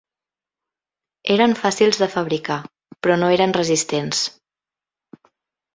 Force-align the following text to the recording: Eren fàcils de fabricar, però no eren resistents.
Eren 1.35 1.53
fàcils 1.59 2.01
de 2.05 2.09
fabricar, 2.15 2.59
però 3.05 3.21
no 3.21 3.33
eren 3.39 3.55
resistents. 3.61 4.25